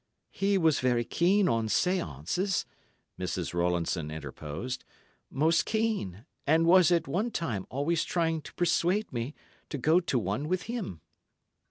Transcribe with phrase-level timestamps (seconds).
[0.31, 2.65] "He was very keen on séances,"
[3.19, 3.53] Mrs.
[3.53, 4.83] Rowlandson interposed.
[5.29, 9.35] "Most keen, and was at one time always trying to persuade me
[9.69, 11.01] to go to one with him."